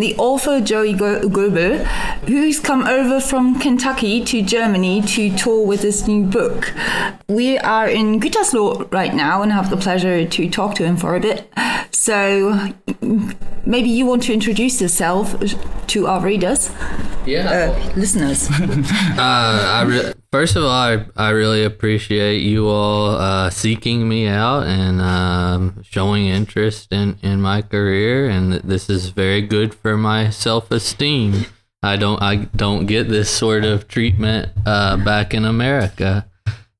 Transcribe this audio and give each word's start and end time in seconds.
the 0.00 0.14
author 0.16 0.60
Joey 0.60 0.92
Go- 0.94 1.28
Goebel, 1.28 1.78
who's 2.26 2.60
come 2.60 2.86
over 2.86 3.20
from 3.20 3.58
Kentucky 3.58 4.24
to 4.24 4.42
Germany 4.42 5.02
to 5.02 5.36
tour 5.36 5.66
with 5.66 5.82
his 5.82 6.06
new 6.06 6.24
book. 6.24 6.72
We 7.28 7.58
are 7.58 7.88
in 7.88 8.20
Gütersloh 8.20 8.90
right 8.92 9.14
now 9.14 9.42
and 9.42 9.52
have 9.52 9.70
the 9.70 9.76
pleasure 9.76 10.26
to 10.26 10.50
talk 10.50 10.74
to 10.76 10.84
him 10.84 10.96
for 10.96 11.16
a 11.16 11.20
bit. 11.20 11.50
So 11.90 12.72
maybe 13.66 13.88
you 13.90 14.06
want 14.06 14.22
to 14.24 14.32
introduce 14.32 14.80
yourself 14.80 15.34
to 15.88 16.06
our 16.06 16.20
readers, 16.20 16.70
Yeah. 17.26 17.50
uh, 17.76 17.92
listeners. 17.96 18.48
Uh, 19.18 19.20
I 19.20 19.82
re- 19.82 20.12
first 20.30 20.56
of 20.56 20.64
all, 20.64 20.70
I, 20.70 21.06
I 21.16 21.30
really 21.30 21.64
appreciate 21.64 22.40
you 22.42 22.68
all 22.68 23.16
uh, 23.16 23.50
seeking 23.50 24.08
me 24.08 24.26
out 24.26 24.64
and 24.66 25.00
um, 25.00 25.82
showing 25.82 26.26
interest 26.26 26.92
in, 26.92 27.18
in 27.22 27.40
my 27.40 27.62
career, 27.62 28.28
and 28.28 28.52
th- 28.52 28.62
this 28.62 28.90
is 28.90 29.10
very 29.10 29.42
good 29.42 29.74
for 29.74 29.96
my 29.96 30.30
self 30.30 30.70
esteem. 30.70 31.46
I 31.82 31.96
don't 31.96 32.20
I 32.20 32.36
don't 32.56 32.86
get 32.86 33.08
this 33.08 33.30
sort 33.30 33.64
of 33.64 33.86
treatment 33.86 34.50
uh, 34.66 34.96
back 34.96 35.32
in 35.32 35.44
America. 35.44 36.27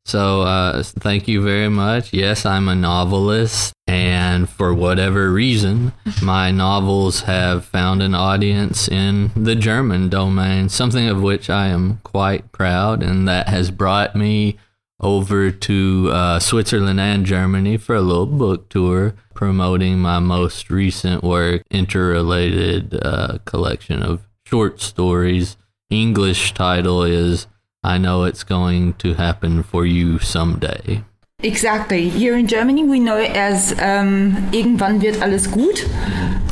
So 0.08 0.40
uh, 0.40 0.82
thank 0.82 1.28
you 1.28 1.42
very 1.42 1.68
much. 1.68 2.14
Yes, 2.14 2.46
I'm 2.46 2.66
a 2.66 2.74
novelist, 2.74 3.74
and 3.86 4.48
for 4.48 4.72
whatever 4.72 5.30
reason, 5.30 5.92
my 6.22 6.50
novels 6.50 7.20
have 7.22 7.66
found 7.66 8.00
an 8.00 8.14
audience 8.14 8.88
in 8.88 9.30
the 9.36 9.54
German 9.54 10.08
domain, 10.08 10.70
something 10.70 11.08
of 11.08 11.20
which 11.20 11.50
I 11.50 11.66
am 11.66 12.00
quite 12.04 12.50
proud, 12.52 13.02
and 13.02 13.28
that 13.28 13.48
has 13.48 13.70
brought 13.70 14.16
me 14.16 14.56
over 14.98 15.50
to 15.50 16.08
uh, 16.10 16.38
Switzerland 16.38 16.98
and 16.98 17.26
Germany 17.26 17.76
for 17.76 17.94
a 17.94 18.00
little 18.00 18.24
book 18.24 18.70
tour 18.70 19.14
promoting 19.34 19.98
my 19.98 20.20
most 20.20 20.70
recent 20.70 21.22
work, 21.22 21.62
interrelated 21.70 22.98
uh, 23.02 23.40
collection 23.44 24.02
of 24.02 24.26
short 24.46 24.80
stories. 24.80 25.58
English 25.90 26.54
title 26.54 27.02
is 27.02 27.46
I 27.84 27.98
know 27.98 28.24
it's 28.24 28.44
going 28.44 28.94
to 28.94 29.14
happen 29.14 29.62
for 29.62 29.86
you 29.86 30.18
someday. 30.18 31.04
Exactly. 31.42 32.08
Here 32.08 32.36
in 32.36 32.48
Germany, 32.48 32.82
we 32.82 32.98
know 32.98 33.16
it 33.16 33.30
as 33.36 33.72
um, 33.80 34.36
Irgendwann 34.50 35.00
wird 35.00 35.22
alles 35.22 35.48
gut. 35.50 35.86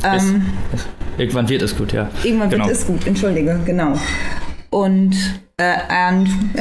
Ähm, 0.04 0.47
Irgendwann 1.19 1.48
wird 1.48 1.62
es 1.62 1.77
gut, 1.77 1.92
ja. 1.92 2.08
Irgendwann 2.22 2.50
genau. 2.50 2.66
wird 2.66 2.77
es 2.77 2.86
gut, 2.86 3.06
entschuldige, 3.06 3.60
genau. 3.64 3.98
Und, 4.70 5.16
äh, 5.58 5.80
and 5.88 6.28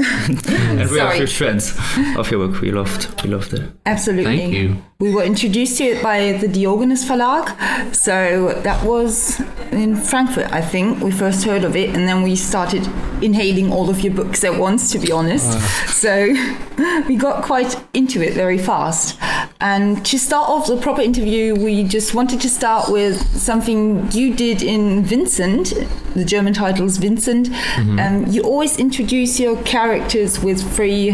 And 0.70 0.80
we 0.90 1.00
are 1.00 1.12
Sorry. 1.12 1.18
huge 1.20 1.34
fans 1.36 1.74
of 2.18 2.32
your 2.32 2.40
work. 2.48 2.62
We 2.62 2.72
loved, 2.72 3.22
we 3.24 3.30
loved 3.30 3.54
it. 3.54 3.62
absolutely. 3.86 4.38
Thank 4.38 4.54
you. 4.54 4.78
We 5.00 5.14
were 5.14 5.24
introduced 5.24 5.78
to 5.80 5.84
it 5.84 6.02
by 6.02 6.32
the 6.40 6.48
Diogenes 6.48 7.04
Verlag. 7.06 7.94
So 7.94 8.54
that 8.64 8.82
was 8.86 9.42
in 9.74 9.98
Frankfurt, 9.98 10.50
I 10.54 10.62
think. 10.62 11.02
We 11.04 11.12
first 11.12 11.44
heard 11.44 11.66
of 11.66 11.76
it 11.76 11.90
and 11.90 12.08
then 12.08 12.24
we 12.24 12.36
started 12.38 12.88
inhaling 13.22 13.74
all 13.74 13.90
of 13.90 14.00
your 14.00 14.14
books 14.14 14.46
at 14.46 14.58
once, 14.58 14.92
to 14.94 15.00
be 15.00 15.12
honest. 15.12 15.52
So 15.90 16.34
we 17.10 17.18
got 17.18 17.44
quite 17.44 17.78
into 17.94 18.22
it 18.22 18.34
very 18.36 18.58
fast. 18.58 19.20
And 19.60 20.06
to 20.06 20.18
start 20.18 20.48
off 20.50 20.68
the 20.68 20.78
proper 20.78 21.02
interview, 21.02 21.56
we 21.56 21.84
just 21.84 22.14
wanted 22.14 22.40
to 22.42 22.50
start 22.50 22.90
with 22.90 23.18
something 23.38 24.10
you 24.12 24.34
did 24.34 24.62
in 24.64 25.04
Vincent. 25.04 25.74
The 26.14 26.24
German 26.24 26.54
title 26.54 26.86
is 26.86 26.98
Vincent. 26.98 27.50
Um, 27.78 28.26
you 28.30 28.44
always 28.44 28.78
introduce 28.86 29.40
your 29.40 29.60
characters 29.64 30.40
with 30.40 30.62
three 30.76 31.10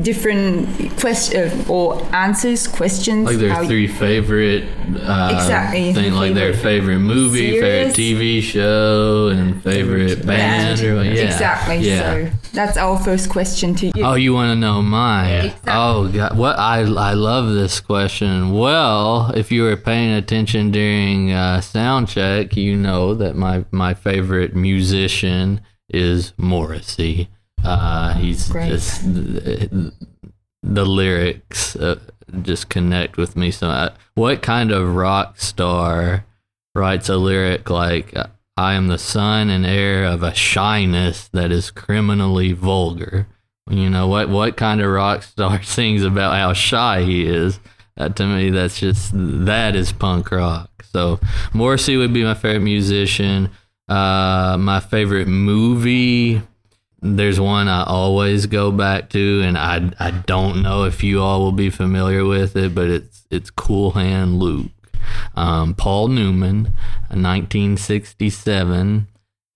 different 0.00 0.66
questions 0.98 1.68
or 1.68 2.02
answers, 2.14 2.66
questions. 2.66 3.26
Like 3.26 3.36
their 3.36 3.64
three 3.66 3.86
favorite 3.86 4.64
uh, 5.02 5.30
Exactly, 5.34 5.92
thing, 5.92 6.14
like 6.14 6.32
their 6.32 6.54
favorite 6.54 7.00
movie, 7.00 7.60
favorite 7.60 7.94
TV 7.94 8.40
show, 8.42 9.28
and 9.28 9.62
favorite 9.62 10.24
band. 10.26 10.80
Or, 10.80 11.04
yeah, 11.04 11.24
Exactly. 11.24 11.76
Yeah. 11.78 12.30
So 12.30 12.36
that's 12.54 12.78
our 12.78 12.98
first 12.98 13.28
question 13.28 13.74
to 13.74 13.86
you. 13.94 14.02
Oh, 14.02 14.14
you 14.14 14.32
want 14.32 14.50
to 14.52 14.56
know 14.56 14.80
mine? 14.80 15.46
Exactly. 15.46 15.72
Oh, 15.72 16.08
God. 16.08 16.38
What 16.38 16.58
I 16.58 16.78
I 16.80 17.12
love 17.12 17.52
this 17.52 17.80
question. 17.80 18.52
Well, 18.52 19.30
if 19.34 19.52
you 19.52 19.64
were 19.64 19.76
paying 19.76 20.12
attention 20.14 20.70
during 20.70 21.32
uh, 21.32 21.60
sound 21.60 22.08
check, 22.08 22.56
you 22.56 22.76
know 22.76 23.14
that 23.14 23.36
my 23.36 23.66
my 23.70 23.92
favorite 23.92 24.56
musician 24.56 25.60
is 25.88 26.32
Morrissey. 26.36 27.28
Uh, 27.64 28.14
he's 28.14 28.48
Great. 28.48 28.68
just 28.68 29.02
the, 29.02 29.92
the 30.62 30.84
lyrics 30.84 31.74
uh, 31.76 31.98
just 32.42 32.68
connect 32.68 33.16
with 33.16 33.36
me. 33.36 33.50
So, 33.50 33.68
I, 33.68 33.90
what 34.14 34.42
kind 34.42 34.70
of 34.70 34.94
rock 34.94 35.38
star 35.40 36.24
writes 36.74 37.08
a 37.08 37.16
lyric 37.16 37.70
like? 37.70 38.14
I 38.58 38.72
am 38.72 38.86
the 38.88 38.98
son 38.98 39.50
and 39.50 39.66
heir 39.66 40.04
of 40.06 40.22
a 40.22 40.34
shyness 40.34 41.28
that 41.28 41.52
is 41.52 41.70
criminally 41.70 42.52
vulgar. 42.52 43.26
You 43.68 43.90
know 43.90 44.08
what? 44.08 44.30
What 44.30 44.56
kind 44.56 44.80
of 44.80 44.90
rock 44.90 45.22
star 45.24 45.62
sings 45.64 46.02
about 46.02 46.34
how 46.34 46.52
shy 46.52 47.02
he 47.02 47.26
is? 47.26 47.60
Uh, 47.98 48.08
to 48.10 48.26
me, 48.26 48.50
that's 48.50 48.78
just 48.78 49.10
that 49.14 49.74
is 49.74 49.92
punk 49.92 50.30
rock. 50.30 50.84
So 50.84 51.18
Morrissey 51.52 51.96
would 51.96 52.12
be 52.12 52.24
my 52.24 52.34
favorite 52.34 52.60
musician. 52.60 53.50
Uh, 53.88 54.56
my 54.58 54.80
favorite 54.80 55.28
movie. 55.28 56.42
There's 57.02 57.38
one 57.38 57.68
I 57.68 57.84
always 57.84 58.46
go 58.46 58.72
back 58.72 59.10
to, 59.10 59.42
and 59.44 59.56
I 59.56 59.92
I 60.00 60.10
don't 60.10 60.62
know 60.62 60.84
if 60.84 61.04
you 61.04 61.20
all 61.22 61.40
will 61.40 61.52
be 61.52 61.70
familiar 61.70 62.24
with 62.24 62.56
it, 62.56 62.74
but 62.74 62.88
it's 62.88 63.26
it's 63.30 63.50
Cool 63.50 63.92
Hand 63.92 64.38
Luke. 64.38 64.70
Um, 65.36 65.74
Paul 65.74 66.08
Newman, 66.08 66.72
1967 67.10 69.06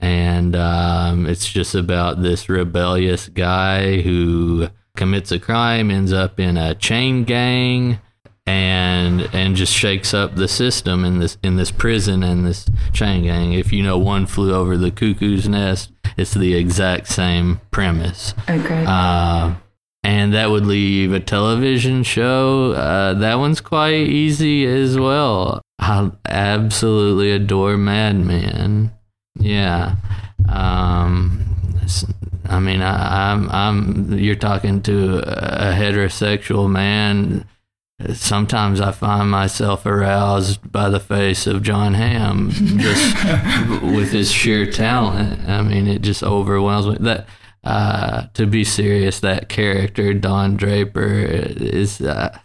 and 0.00 0.56
um, 0.56 1.26
it's 1.26 1.46
just 1.46 1.74
about 1.74 2.22
this 2.22 2.48
rebellious 2.48 3.28
guy 3.28 4.00
who 4.00 4.68
commits 4.96 5.30
a 5.30 5.38
crime, 5.38 5.90
ends 5.90 6.12
up 6.12 6.40
in 6.40 6.56
a 6.56 6.74
chain 6.74 7.24
gang, 7.24 8.00
and 8.50 9.28
and 9.32 9.54
just 9.54 9.72
shakes 9.72 10.12
up 10.12 10.34
the 10.34 10.48
system 10.48 11.04
in 11.04 11.20
this 11.20 11.38
in 11.42 11.54
this 11.56 11.70
prison 11.70 12.24
and 12.24 12.44
this 12.44 12.66
chain 12.92 13.22
gang. 13.22 13.52
If 13.52 13.72
you 13.72 13.82
know 13.82 13.96
One 13.96 14.26
Flew 14.26 14.52
Over 14.52 14.76
the 14.76 14.90
Cuckoo's 14.90 15.48
Nest, 15.48 15.92
it's 16.16 16.34
the 16.34 16.54
exact 16.54 17.06
same 17.06 17.60
premise. 17.70 18.34
Okay. 18.48 18.84
Uh, 18.86 19.54
and 20.02 20.34
that 20.34 20.50
would 20.50 20.66
leave 20.66 21.12
a 21.12 21.20
television 21.20 22.02
show. 22.02 22.72
Uh, 22.72 23.14
that 23.14 23.36
one's 23.36 23.60
quite 23.60 24.08
easy 24.08 24.66
as 24.66 24.98
well. 24.98 25.62
I 25.78 26.10
absolutely 26.26 27.30
adore 27.30 27.76
Mad 27.76 28.16
Men. 28.16 28.92
Yeah. 29.38 29.96
Um, 30.48 31.44
I 32.48 32.58
mean, 32.58 32.82
I, 32.82 33.32
I'm, 33.32 33.48
I'm. 33.50 34.18
You're 34.18 34.34
talking 34.34 34.82
to 34.82 35.18
a 35.18 35.72
heterosexual 35.72 36.68
man. 36.68 37.46
Sometimes 38.14 38.80
I 38.80 38.92
find 38.92 39.30
myself 39.30 39.84
aroused 39.84 40.72
by 40.72 40.88
the 40.88 41.00
face 41.00 41.46
of 41.46 41.62
Jon 41.62 41.94
Hamm, 41.94 42.50
just 42.50 43.14
with 43.82 44.12
his 44.12 44.32
sheer 44.32 44.70
talent. 44.70 45.48
I 45.48 45.62
mean, 45.62 45.86
it 45.86 46.02
just 46.02 46.22
overwhelms 46.22 46.86
me. 46.86 46.96
That 47.00 47.26
uh, 47.62 48.26
to 48.34 48.46
be 48.46 48.64
serious, 48.64 49.20
that 49.20 49.48
character 49.48 50.14
Don 50.14 50.56
Draper 50.56 51.08
is 51.08 52.00
uh, 52.00 52.38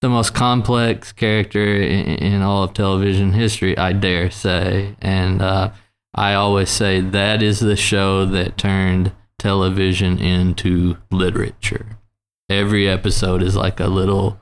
the 0.00 0.08
most 0.08 0.34
complex 0.34 1.12
character 1.12 1.76
in, 1.76 2.16
in 2.16 2.42
all 2.42 2.64
of 2.64 2.74
television 2.74 3.32
history, 3.32 3.76
I 3.78 3.92
dare 3.92 4.30
say. 4.30 4.94
And 5.00 5.40
uh, 5.40 5.70
I 6.14 6.34
always 6.34 6.70
say 6.70 7.00
that 7.00 7.42
is 7.42 7.60
the 7.60 7.76
show 7.76 8.26
that 8.26 8.58
turned 8.58 9.12
television 9.38 10.18
into 10.18 10.96
literature. 11.10 11.98
Every 12.50 12.88
episode 12.88 13.42
is 13.42 13.56
like 13.56 13.80
a 13.80 13.88
little 13.88 14.38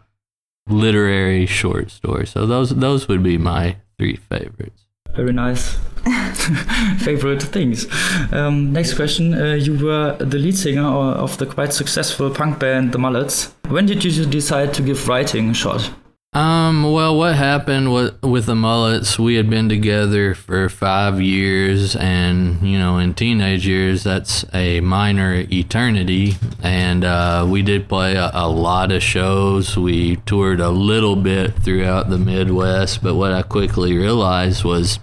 literary 0.69 1.47
short 1.47 1.91
story. 1.91 2.27
So 2.27 2.47
those 2.47 2.71
those 2.71 3.09
would 3.09 3.23
be 3.23 3.39
my 3.39 3.77
three 3.99 4.17
favorites. 4.17 4.87
Very 5.15 5.33
nice. 5.33 5.79
Favorite 6.99 7.43
things. 7.43 7.87
Um, 8.33 8.73
next 8.73 8.95
question. 8.95 9.35
Uh, 9.35 9.55
you 9.55 9.79
were 9.79 10.17
the 10.19 10.39
lead 10.39 10.57
singer 10.57 10.87
of 10.87 11.37
the 11.39 11.47
quite 11.47 11.73
successful 11.73 12.31
punk 12.31 12.59
band 12.59 12.93
The 12.93 12.99
Mullets. 12.99 13.53
When 13.69 13.87
did 13.87 14.05
you 14.05 14.27
decide 14.27 14.75
to 14.75 14.83
give 14.83 15.09
writing 15.09 15.51
a 15.51 15.55
shot? 15.55 15.91
Um, 16.37 16.93
well, 16.93 17.17
what 17.17 17.35
happened 17.35 17.95
with, 17.95 18.23
with 18.23 18.45
the 18.45 18.55
Mullets, 18.55 19.19
we 19.19 19.37
had 19.37 19.49
been 19.49 19.71
together 19.71 20.35
for 20.35 20.69
five 20.69 21.19
years, 21.19 21.97
and, 21.97 22.61
you 22.61 22.79
know, 22.79 22.99
in 22.99 23.15
teenage 23.15 23.67
years, 23.67 24.05
that's 24.05 24.45
a 24.53 24.81
minor 24.81 25.47
eternity. 25.51 26.35
And 26.63 27.05
uh, 27.07 27.47
we 27.49 27.63
did 27.63 27.89
play 27.89 28.17
a, 28.17 28.31
a 28.35 28.51
lot 28.51 28.93
of 28.93 29.03
shows. 29.03 29.79
We 29.79 30.17
toured 30.27 30.61
a 30.61 30.69
little 30.69 31.17
bit 31.17 31.55
throughout 31.55 32.11
the 32.11 32.19
Midwest, 32.19 33.03
but 33.03 33.15
what 33.15 33.33
I 33.33 33.41
quickly 33.41 33.97
realized 33.97 34.63
was 34.63 34.99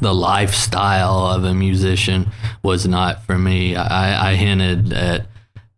the 0.00 0.14
lifestyle 0.14 1.26
of 1.26 1.42
a 1.42 1.54
musician 1.54 2.30
was 2.62 2.86
not 2.86 3.24
for 3.24 3.36
me. 3.36 3.74
I, 3.74 4.30
I 4.30 4.34
hinted 4.36 4.92
at 4.92 5.26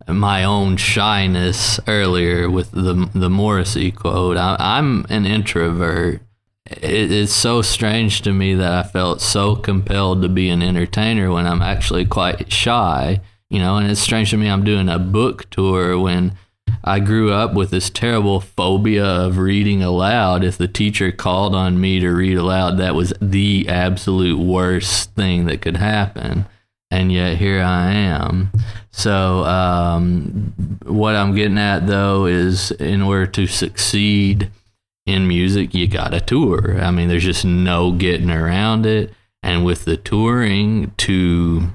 my 0.08 0.44
own 0.44 0.76
shyness 0.76 1.80
earlier 1.86 2.50
with 2.50 2.70
the 2.70 3.08
the 3.14 3.30
Morrissey 3.30 3.90
quote. 3.90 4.36
I, 4.36 4.56
I'm 4.58 5.06
an 5.08 5.26
introvert, 5.26 6.20
it, 6.66 7.12
it's 7.12 7.32
so 7.32 7.62
strange 7.62 8.22
to 8.22 8.32
me 8.32 8.54
that 8.54 8.72
I 8.72 8.88
felt 8.88 9.20
so 9.20 9.56
compelled 9.56 10.22
to 10.22 10.28
be 10.28 10.48
an 10.48 10.62
entertainer 10.62 11.30
when 11.30 11.46
I'm 11.46 11.62
actually 11.62 12.06
quite 12.06 12.52
shy, 12.52 13.20
you 13.50 13.58
know, 13.58 13.76
and 13.76 13.90
it's 13.90 14.00
strange 14.00 14.30
to 14.30 14.36
me 14.36 14.48
I'm 14.48 14.64
doing 14.64 14.88
a 14.88 14.98
book 14.98 15.48
tour 15.50 15.98
when 15.98 16.36
I 16.82 17.00
grew 17.00 17.32
up 17.32 17.54
with 17.54 17.70
this 17.70 17.90
terrible 17.90 18.40
phobia 18.40 19.04
of 19.04 19.38
reading 19.38 19.82
aloud. 19.82 20.44
If 20.44 20.58
the 20.58 20.68
teacher 20.68 21.12
called 21.12 21.54
on 21.54 21.80
me 21.80 22.00
to 22.00 22.10
read 22.10 22.36
aloud, 22.36 22.78
that 22.78 22.94
was 22.94 23.12
the 23.20 23.68
absolute 23.68 24.38
worst 24.38 25.14
thing 25.14 25.46
that 25.46 25.62
could 25.62 25.76
happen. 25.76 26.46
And 26.90 27.10
yet 27.10 27.38
here 27.38 27.62
I 27.62 27.92
am. 27.92 28.52
So, 28.96 29.44
um, 29.44 30.54
what 30.84 31.16
I'm 31.16 31.34
getting 31.34 31.58
at 31.58 31.88
though 31.88 32.26
is 32.26 32.70
in 32.70 33.02
order 33.02 33.26
to 33.26 33.48
succeed 33.48 34.52
in 35.04 35.26
music, 35.26 35.74
you 35.74 35.88
got 35.88 36.12
to 36.12 36.20
tour. 36.20 36.80
I 36.80 36.92
mean, 36.92 37.08
there's 37.08 37.24
just 37.24 37.44
no 37.44 37.90
getting 37.90 38.30
around 38.30 38.86
it. 38.86 39.12
And 39.42 39.64
with 39.64 39.84
the 39.84 39.96
touring 39.96 40.92
to 40.98 41.72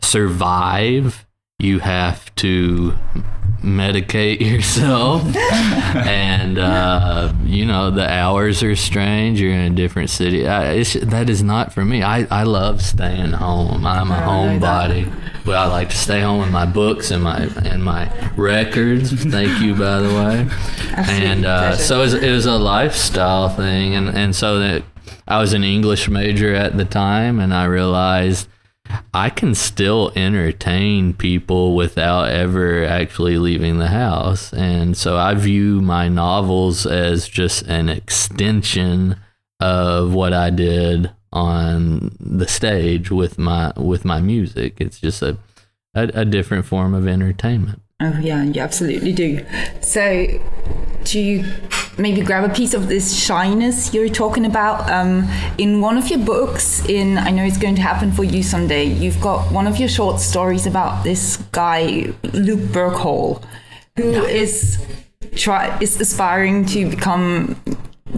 survive, 0.00 1.26
you 1.64 1.78
have 1.80 2.34
to 2.36 2.92
medicate 3.62 4.40
yourself. 4.52 5.22
And 5.36 6.58
uh, 6.58 7.32
you 7.44 7.64
know 7.64 7.90
the 7.90 8.08
hours 8.08 8.62
are 8.62 8.76
strange. 8.76 9.40
You're 9.40 9.52
in 9.52 9.72
a 9.72 9.74
different 9.74 10.10
city. 10.10 10.46
I, 10.46 10.82
that 10.82 11.30
is 11.30 11.42
not 11.42 11.72
for 11.72 11.84
me. 11.84 12.02
I, 12.02 12.26
I 12.30 12.44
love 12.44 12.82
staying 12.82 13.32
home. 13.32 13.86
I'm 13.86 14.10
a 14.10 14.16
homebody. 14.16 15.12
But 15.44 15.56
i 15.56 15.66
like 15.66 15.90
to 15.90 15.96
stay 15.96 16.22
home 16.22 16.40
with 16.40 16.50
my 16.50 16.64
books 16.64 17.10
and 17.10 17.22
my 17.22 17.38
and 17.64 17.84
my 17.84 18.10
records. 18.34 19.12
Thank 19.12 19.60
you 19.60 19.74
by 19.74 20.00
the 20.00 20.08
way. 20.08 20.48
And 20.96 21.44
uh, 21.44 21.76
so 21.76 21.98
it 21.98 22.02
was, 22.02 22.14
it 22.14 22.30
was 22.30 22.46
a 22.46 22.56
lifestyle 22.56 23.48
thing. 23.48 23.96
And, 23.96 24.08
and 24.08 24.34
so 24.34 24.60
that 24.60 24.84
i 25.26 25.38
was 25.38 25.52
an 25.52 25.64
english 25.64 26.08
major 26.08 26.54
at 26.54 26.76
the 26.76 26.84
time 26.84 27.38
and 27.38 27.52
i 27.52 27.64
realized 27.64 28.48
I 29.12 29.30
can 29.30 29.54
still 29.54 30.12
entertain 30.16 31.14
people 31.14 31.74
without 31.74 32.28
ever 32.28 32.84
actually 32.84 33.38
leaving 33.38 33.78
the 33.78 33.88
house. 33.88 34.52
And 34.52 34.96
so 34.96 35.16
I 35.16 35.34
view 35.34 35.80
my 35.80 36.08
novels 36.08 36.84
as 36.86 37.28
just 37.28 37.62
an 37.62 37.88
extension 37.88 39.16
of 39.60 40.12
what 40.14 40.32
I 40.32 40.50
did 40.50 41.10
on 41.32 42.16
the 42.20 42.46
stage 42.46 43.10
with 43.10 43.38
my 43.38 43.72
with 43.76 44.04
my 44.04 44.20
music. 44.20 44.80
It's 44.80 45.00
just 45.00 45.22
a 45.22 45.38
a, 45.94 46.10
a 46.14 46.24
different 46.24 46.66
form 46.66 46.94
of 46.94 47.06
entertainment. 47.06 47.82
Oh 48.00 48.18
yeah, 48.20 48.42
you 48.42 48.60
absolutely 48.60 49.12
do. 49.12 49.44
So 49.80 50.26
you 51.12 51.44
maybe 51.98 52.20
grab 52.22 52.48
a 52.48 52.52
piece 52.52 52.74
of 52.74 52.88
this 52.88 53.14
shyness 53.14 53.92
you're 53.92 54.08
talking 54.08 54.46
about 54.46 54.90
um, 54.90 55.28
in 55.58 55.80
one 55.80 55.96
of 55.96 56.08
your 56.08 56.18
books 56.18 56.84
in 56.88 57.18
i 57.18 57.30
know 57.30 57.44
it's 57.44 57.58
going 57.58 57.74
to 57.74 57.82
happen 57.82 58.10
for 58.10 58.24
you 58.24 58.42
someday 58.42 58.84
you've 58.84 59.20
got 59.20 59.50
one 59.52 59.66
of 59.66 59.76
your 59.78 59.88
short 59.88 60.20
stories 60.20 60.66
about 60.66 61.04
this 61.04 61.36
guy 61.52 62.12
luke 62.32 62.72
birkhall 62.72 63.42
who 63.96 64.10
is 64.24 64.84
try 65.36 65.76
is 65.80 66.00
aspiring 66.00 66.64
to 66.64 66.88
become 66.88 67.56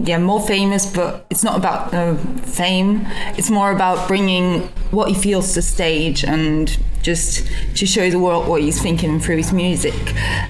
yeah 0.03 0.17
more 0.17 0.41
famous 0.41 0.91
but 0.91 1.25
it's 1.29 1.43
not 1.43 1.57
about 1.57 1.93
uh, 1.93 2.15
fame. 2.57 3.01
It's 3.37 3.49
more 3.49 3.71
about 3.71 4.07
bringing 4.07 4.61
what 4.91 5.09
he 5.09 5.15
feels 5.15 5.53
to 5.53 5.61
stage 5.61 6.23
and 6.23 6.75
just 7.03 7.47
to 7.77 7.85
show 7.85 8.09
the 8.09 8.19
world 8.19 8.47
what 8.47 8.61
he's 8.61 8.81
thinking 8.81 9.19
through 9.19 9.37
his 9.37 9.53
music. 9.53 9.93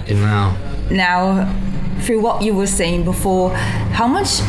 And 0.07 0.21
now 0.21 0.57
now 0.89 1.53
through 2.07 2.21
what 2.21 2.41
you 2.41 2.55
were 2.55 2.65
saying 2.67 3.03
before, 3.03 3.53
how 3.91 4.07
much 4.07 4.39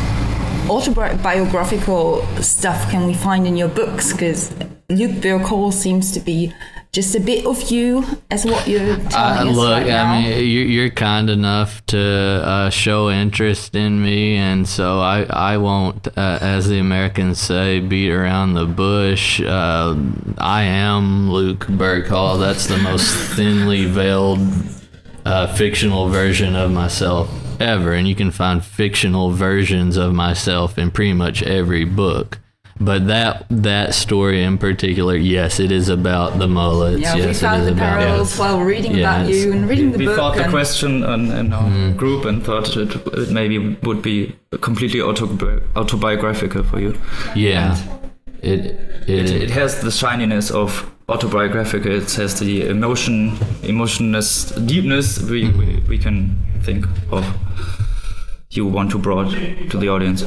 autobiographical 0.70 2.24
stuff 2.40 2.88
can 2.88 3.04
we 3.04 3.12
find 3.12 3.48
in 3.48 3.56
your 3.56 3.68
books? 3.68 4.12
Because 4.12 4.52
Luke 4.88 5.20
Birkhall 5.20 5.72
seems 5.72 6.12
to 6.12 6.20
be 6.20 6.54
just 6.92 7.16
a 7.16 7.20
bit 7.20 7.44
of 7.44 7.68
you 7.68 8.04
as 8.30 8.46
what 8.46 8.68
you're 8.68 8.96
telling 9.10 9.48
uh, 9.48 9.50
us 9.50 9.56
look 9.56 9.82
right 9.82 9.90
i 9.90 10.22
mean 10.22 10.48
you're 10.48 10.88
kind 10.88 11.28
enough 11.28 11.84
to 11.84 11.98
uh, 11.98 12.70
show 12.70 13.10
interest 13.10 13.74
in 13.74 14.02
me 14.02 14.36
and 14.36 14.66
so 14.66 14.98
i 14.98 15.24
i 15.24 15.58
won't 15.58 16.08
uh, 16.16 16.38
as 16.40 16.66
the 16.66 16.78
americans 16.78 17.38
say 17.38 17.78
beat 17.78 18.10
around 18.10 18.54
the 18.54 18.64
bush. 18.64 19.38
Uh, 19.42 19.94
i 20.38 20.62
am 20.62 21.30
luke 21.30 21.66
birkhall 21.68 22.38
that's 22.38 22.66
the 22.66 22.78
most 22.78 23.14
thinly 23.36 23.84
veiled 23.84 24.40
uh, 25.26 25.46
fictional 25.54 26.08
version 26.08 26.56
of 26.56 26.72
myself 26.72 27.28
ever, 27.60 27.92
and 27.92 28.08
you 28.08 28.14
can 28.14 28.30
find 28.30 28.64
fictional 28.64 29.30
versions 29.30 29.96
of 29.96 30.14
myself 30.14 30.78
in 30.78 30.90
pretty 30.90 31.12
much 31.12 31.42
every 31.42 31.84
book. 31.84 32.38
But 32.80 33.08
that 33.08 33.46
that 33.50 33.94
story 33.94 34.44
in 34.44 34.56
particular, 34.56 35.16
yes, 35.16 35.58
it 35.58 35.72
is 35.72 35.88
about 35.88 36.38
the 36.38 36.46
mullets. 36.46 37.02
Yeah, 37.02 37.16
yes, 37.16 37.26
we 37.26 37.34
found 37.34 37.66
the 37.66 37.74
parallels 37.74 38.30
yes. 38.30 38.38
while 38.38 38.60
reading 38.60 38.94
yes. 38.94 39.00
about 39.00 39.34
you 39.34 39.52
and 39.52 39.68
reading 39.68 39.90
the 39.90 39.98
we 39.98 40.04
book. 40.06 40.14
We 40.14 40.16
thought 40.16 40.36
the 40.36 40.48
question 40.48 41.02
in, 41.02 41.32
in 41.32 41.52
our 41.52 41.68
mm. 41.68 41.96
group 41.96 42.24
and 42.24 42.44
thought 42.44 42.76
it, 42.76 42.94
it, 42.94 43.30
maybe 43.32 43.76
would 43.82 44.00
be 44.00 44.36
completely 44.60 45.00
autobi- 45.00 45.60
autobiographical 45.74 46.62
for 46.62 46.78
you. 46.78 46.96
Yeah, 47.34 47.76
it 48.42 48.66
it, 48.66 49.08
it 49.08 49.30
it 49.30 49.50
has 49.50 49.80
the 49.80 49.90
shininess 49.90 50.52
of 50.52 50.88
autobiographical. 51.08 51.92
It 51.92 52.12
has 52.14 52.38
the 52.38 52.66
emotion, 52.68 53.38
emotionless 53.62 54.50
deepness 54.52 55.20
we, 55.20 55.50
we, 55.50 55.82
we 55.88 55.98
can 55.98 56.36
think 56.62 56.86
of. 57.10 57.26
You 58.50 58.66
want 58.66 58.90
to 58.92 58.98
brought 58.98 59.30
to 59.32 59.78
the 59.78 59.88
audience. 59.88 60.22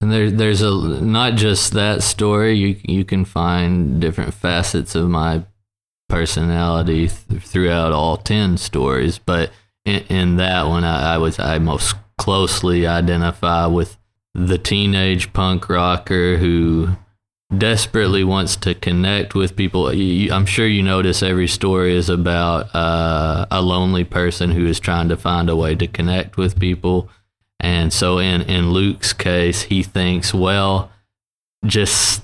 And 0.00 0.12
there, 0.12 0.30
there's 0.30 0.62
a 0.62 0.70
not 0.70 1.34
just 1.34 1.72
that 1.72 2.02
story. 2.02 2.54
You 2.54 2.76
you 2.84 3.04
can 3.04 3.24
find 3.24 4.00
different 4.00 4.34
facets 4.34 4.94
of 4.94 5.08
my 5.08 5.44
personality 6.08 7.08
th- 7.08 7.42
throughout 7.42 7.92
all 7.92 8.16
ten 8.16 8.56
stories. 8.56 9.18
But 9.18 9.50
in, 9.84 10.02
in 10.08 10.36
that 10.36 10.66
one, 10.66 10.84
I, 10.84 11.14
I 11.14 11.18
was 11.18 11.38
I 11.38 11.58
most 11.58 11.96
closely 12.18 12.86
identify 12.86 13.66
with 13.66 13.98
the 14.34 14.58
teenage 14.58 15.32
punk 15.32 15.68
rocker 15.68 16.36
who 16.36 16.90
desperately 17.54 18.24
wants 18.24 18.56
to 18.56 18.74
connect 18.74 19.34
with 19.34 19.56
people. 19.56 19.88
I'm 19.88 20.46
sure 20.46 20.66
you 20.66 20.82
notice 20.82 21.22
every 21.22 21.46
story 21.46 21.96
is 21.96 22.08
about 22.08 22.74
uh, 22.74 23.46
a 23.50 23.62
lonely 23.62 24.04
person 24.04 24.50
who 24.50 24.66
is 24.66 24.80
trying 24.80 25.08
to 25.10 25.16
find 25.16 25.48
a 25.48 25.56
way 25.56 25.74
to 25.76 25.86
connect 25.86 26.36
with 26.36 26.58
people. 26.58 27.08
And 27.60 27.92
so 27.92 28.18
in, 28.18 28.42
in 28.42 28.70
Luke's 28.72 29.12
case, 29.12 29.62
he 29.62 29.82
thinks, 29.82 30.34
well, 30.34 30.90
just 31.64 32.22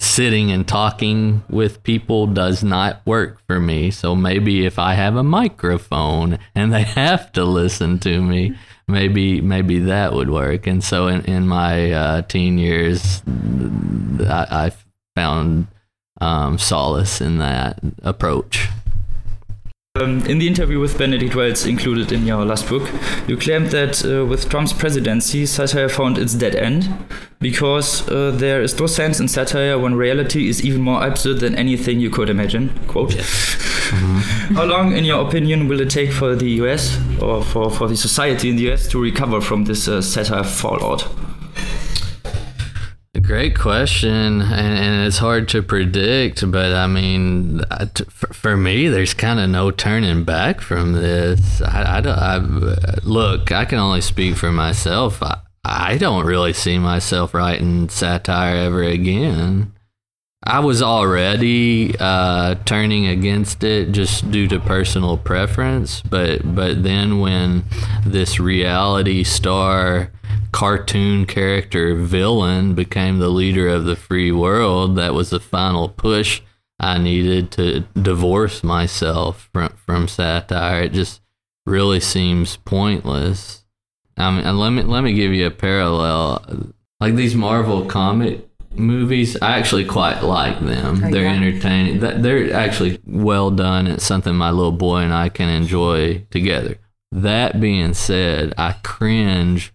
sitting 0.00 0.50
and 0.50 0.66
talking 0.66 1.42
with 1.48 1.82
people 1.82 2.26
does 2.26 2.62
not 2.62 3.04
work 3.06 3.38
for 3.46 3.60
me. 3.60 3.90
So 3.90 4.14
maybe 4.14 4.66
if 4.66 4.78
I 4.78 4.94
have 4.94 5.16
a 5.16 5.22
microphone 5.22 6.38
and 6.54 6.72
they 6.72 6.82
have 7.02 7.32
to 7.32 7.44
listen 7.44 7.98
to 8.00 8.22
me, 8.22 8.56
maybe 8.86 9.40
maybe 9.40 9.80
that 9.80 10.12
would 10.12 10.30
work. 10.30 10.66
And 10.66 10.82
so 10.82 11.08
in 11.08 11.24
in 11.24 11.46
my 11.46 11.92
uh, 11.92 12.22
teen 12.22 12.58
years, 12.58 13.22
I, 13.26 14.46
I 14.66 14.72
found 15.14 15.68
um, 16.20 16.58
solace 16.58 17.20
in 17.20 17.38
that 17.38 17.78
approach. 18.02 18.68
Um, 19.96 20.24
in 20.26 20.38
the 20.38 20.46
interview 20.46 20.78
with 20.78 20.96
Benedict 20.96 21.34
Wells 21.34 21.66
included 21.66 22.12
in 22.12 22.24
your 22.24 22.44
last 22.44 22.68
book, 22.68 22.88
you 23.26 23.36
claimed 23.36 23.70
that 23.70 24.04
uh, 24.04 24.24
with 24.24 24.48
Trump's 24.48 24.72
presidency, 24.72 25.44
satire 25.44 25.88
found 25.88 26.18
its 26.18 26.34
dead 26.34 26.54
end 26.54 26.88
because 27.40 28.08
uh, 28.08 28.30
there 28.30 28.62
is 28.62 28.78
no 28.78 28.86
sense 28.86 29.18
in 29.18 29.26
satire 29.26 29.76
when 29.76 29.96
reality 29.96 30.48
is 30.48 30.64
even 30.64 30.82
more 30.82 31.04
absurd 31.04 31.40
than 31.40 31.56
anything 31.56 31.98
you 31.98 32.10
could 32.10 32.30
imagine. 32.30 32.78
Quote. 32.86 33.10
Mm-hmm. 33.10 34.54
How 34.54 34.66
long, 34.66 34.96
in 34.96 35.04
your 35.04 35.26
opinion, 35.26 35.66
will 35.66 35.80
it 35.80 35.90
take 35.90 36.12
for 36.12 36.36
the 36.36 36.50
US 36.62 36.96
or 37.20 37.42
for, 37.42 37.68
for 37.70 37.88
the 37.88 37.96
society 37.96 38.50
in 38.50 38.56
the 38.56 38.70
US 38.72 38.86
to 38.88 39.02
recover 39.02 39.40
from 39.40 39.64
this 39.64 39.88
uh, 39.88 40.00
satire 40.00 40.44
fallout? 40.44 41.08
Great 43.28 43.58
question, 43.58 44.40
and, 44.40 44.78
and, 44.78 45.06
it's 45.06 45.18
hard 45.18 45.48
to 45.48 45.62
predict. 45.62 46.50
But 46.50 46.72
I 46.72 46.86
mean, 46.86 47.60
for, 48.08 48.32
for 48.32 48.56
me, 48.56 48.88
there's 48.88 49.12
kind 49.12 49.38
of 49.38 49.50
no 49.50 49.70
turning 49.70 50.24
back 50.24 50.62
from 50.62 50.94
this. 50.94 51.60
I, 51.60 51.98
I 51.98 52.00
don't. 52.00 52.18
I, 52.18 52.38
look, 53.02 53.52
I 53.52 53.66
can 53.66 53.80
only 53.80 54.00
speak 54.00 54.36
for 54.36 54.50
myself. 54.50 55.22
I, 55.22 55.40
I 55.62 55.98
don't 55.98 56.24
really 56.24 56.54
see 56.54 56.78
myself 56.78 57.34
writing 57.34 57.90
satire 57.90 58.56
ever 58.56 58.82
again. 58.82 59.74
I 60.42 60.60
was 60.60 60.80
already 60.80 61.94
uh, 62.00 62.54
turning 62.64 63.08
against 63.08 63.62
it 63.62 63.92
just 63.92 64.30
due 64.30 64.48
to 64.48 64.58
personal 64.58 65.18
preference, 65.18 66.00
but 66.00 66.54
but 66.54 66.82
then 66.82 67.20
when 67.20 67.64
this 68.06 68.40
reality 68.40 69.22
star 69.22 70.12
cartoon 70.52 71.26
character 71.26 71.94
villain 71.94 72.74
became 72.74 73.18
the 73.18 73.28
leader 73.28 73.68
of 73.68 73.84
the 73.84 73.96
free 73.96 74.32
world, 74.32 74.96
that 74.96 75.14
was 75.14 75.30
the 75.30 75.40
final 75.40 75.88
push 75.88 76.40
I 76.80 76.98
needed 76.98 77.50
to 77.52 77.80
divorce 78.00 78.62
myself 78.62 79.48
from 79.52 79.70
from 79.84 80.06
satire. 80.08 80.82
It 80.82 80.92
just 80.92 81.20
really 81.66 82.00
seems 82.00 82.56
pointless. 82.58 83.64
I 84.16 84.30
mean, 84.30 84.58
let 84.58 84.70
me 84.70 84.82
let 84.82 85.02
me 85.02 85.12
give 85.12 85.32
you 85.32 85.46
a 85.46 85.50
parallel. 85.50 86.72
Like 87.00 87.16
these 87.16 87.34
Marvel 87.34 87.84
comic 87.86 88.48
movies, 88.70 89.36
I 89.42 89.58
actually 89.58 89.84
quite 89.84 90.22
like 90.22 90.60
them. 90.60 91.02
Oh, 91.04 91.10
they're 91.10 91.28
entertaining. 91.28 92.00
They're 92.00 92.52
actually 92.52 93.00
well 93.04 93.50
done. 93.50 93.86
It's 93.86 94.04
something 94.04 94.34
my 94.34 94.50
little 94.50 94.72
boy 94.72 94.98
and 94.98 95.12
I 95.12 95.28
can 95.28 95.48
enjoy 95.48 96.26
together. 96.30 96.78
That 97.10 97.60
being 97.60 97.94
said, 97.94 98.54
I 98.56 98.72
cringe 98.84 99.72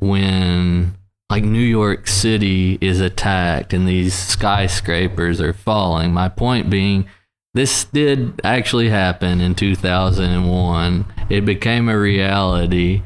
when 0.00 0.96
like 1.30 1.44
New 1.44 1.60
York 1.60 2.08
City 2.08 2.76
is 2.80 3.00
attacked 3.00 3.72
and 3.72 3.86
these 3.86 4.14
skyscrapers 4.14 5.40
are 5.40 5.52
falling. 5.52 6.12
My 6.12 6.28
point 6.28 6.68
being, 6.68 7.08
this 7.54 7.84
did 7.84 8.40
actually 8.42 8.88
happen 8.88 9.40
in 9.40 9.54
2001. 9.54 11.06
It 11.28 11.44
became 11.44 11.88
a 11.88 11.98
reality. 11.98 13.02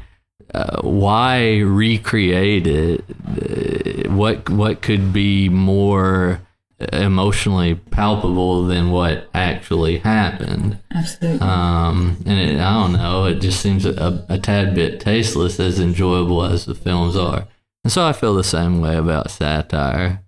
Uh, 0.53 0.81
why 0.81 1.59
recreate 1.59 2.65
it? 2.65 3.03
Uh, 3.27 4.09
what 4.11 4.49
what 4.49 4.81
could 4.81 5.11
be 5.11 5.49
more 5.49 6.44
emotionally 6.91 7.75
palpable 7.75 8.65
than 8.65 8.91
what 8.91 9.29
actually 9.33 9.99
happened? 9.99 10.77
Absolutely. 10.93 11.39
Um, 11.39 12.17
and 12.25 12.39
it, 12.39 12.59
I 12.59 12.73
don't 12.73 12.93
know, 12.93 13.25
it 13.25 13.39
just 13.39 13.61
seems 13.61 13.85
a, 13.85 14.25
a 14.29 14.37
tad 14.37 14.75
bit 14.75 14.99
tasteless, 14.99 15.59
as 15.59 15.79
enjoyable 15.79 16.43
as 16.43 16.65
the 16.65 16.75
films 16.75 17.15
are. 17.15 17.47
And 17.83 17.91
so 17.91 18.05
I 18.05 18.13
feel 18.13 18.33
the 18.33 18.43
same 18.43 18.81
way 18.81 18.97
about 18.97 19.31
satire. 19.31 20.21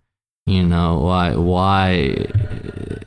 You 0.45 0.63
know 0.63 0.99
why? 0.99 1.35
Why 1.35 2.27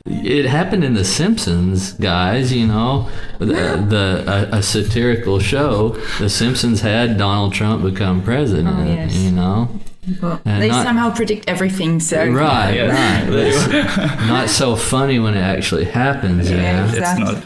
it 0.05 0.45
happened 0.45 0.83
in 0.83 0.93
The 0.93 1.03
Simpsons, 1.03 1.93
guys? 1.93 2.53
You 2.53 2.67
know, 2.67 3.09
the, 3.39 3.45
the 3.45 4.23
a, 4.27 4.57
a 4.57 4.61
satirical 4.61 5.39
show. 5.39 5.97
The 6.19 6.29
Simpsons 6.29 6.81
had 6.81 7.17
Donald 7.17 7.53
Trump 7.53 7.81
become 7.83 8.21
president. 8.21 8.77
Oh, 8.77 8.85
yes. 8.85 9.15
You 9.15 9.31
know, 9.31 9.71
But 10.19 10.43
they 10.43 10.69
not- 10.69 10.83
somehow 10.85 11.11
predict 11.13 11.47
everything, 11.47 11.99
so 11.99 12.17
right, 12.27 12.73
Yeah. 12.75 12.87
right. 12.89 13.29
It's 13.29 14.27
not 14.27 14.49
so 14.49 14.75
funny 14.75 15.19
when 15.19 15.35
it 15.35 15.41
actually 15.41 15.85
happens. 15.85 16.49
Yeah. 16.49 16.57
Yeah. 16.57 16.85
It's 16.85 16.97
Exactly. 16.97 17.25
not. 17.25 17.43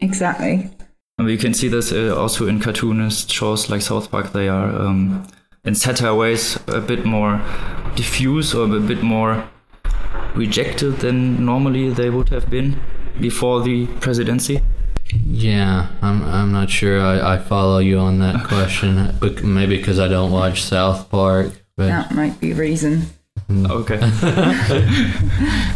exactly. 0.00 0.70
And 1.18 1.28
you 1.28 1.36
can 1.38 1.52
see 1.54 1.68
this 1.68 1.92
uh, 1.92 2.14
also 2.16 2.46
in 2.46 2.60
cartoonist 2.60 3.30
shows 3.30 3.68
like 3.70 3.82
South 3.82 4.10
Park. 4.10 4.32
They 4.32 4.48
are, 4.48 4.70
um, 4.70 5.26
in 5.64 5.74
satire 5.74 6.14
ways, 6.14 6.58
a 6.68 6.80
bit 6.80 7.04
more 7.04 7.40
diffuse 7.96 8.54
or 8.54 8.64
a 8.76 8.80
bit 8.80 9.02
more 9.02 9.44
rejected 10.34 10.98
than 11.00 11.44
normally 11.44 11.90
they 11.90 12.10
would 12.10 12.28
have 12.28 12.48
been 12.48 12.76
before 13.20 13.62
the 13.62 13.86
presidency. 14.00 14.60
Yeah, 15.14 15.88
I'm 16.02 16.22
I'm 16.24 16.52
not 16.52 16.68
sure 16.70 17.00
I, 17.00 17.34
I 17.34 17.38
follow 17.38 17.78
you 17.78 17.98
on 17.98 18.18
that 18.20 18.44
question. 18.46 19.14
Bec- 19.20 19.42
Maybe 19.42 19.76
because 19.76 19.98
I 19.98 20.08
don't 20.08 20.30
watch 20.32 20.62
South 20.62 21.08
Park. 21.10 21.52
But 21.76 21.86
That 21.88 22.14
might 22.14 22.40
be 22.40 22.52
a 22.52 22.54
reason. 22.54 23.06
Okay. 23.50 23.98